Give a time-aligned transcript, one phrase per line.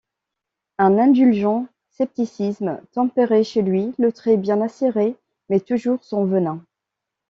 [0.79, 5.15] Un indulgent scepticisme tempérait chez lui le trait bien acéré,
[5.47, 6.65] mais toujours sans venin.